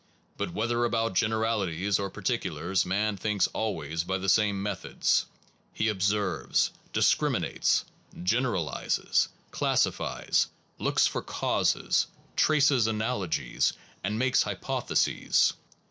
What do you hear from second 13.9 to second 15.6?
and makes hypotheses.